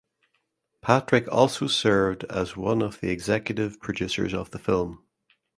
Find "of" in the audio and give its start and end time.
2.81-3.01, 4.33-4.49